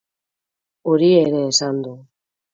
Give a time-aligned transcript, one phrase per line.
[0.93, 1.95] Hori ere esan du.